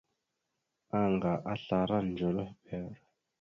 Anga 0.99 1.33
aslara 1.53 1.97
ndzœlœhɓer. 2.07 2.95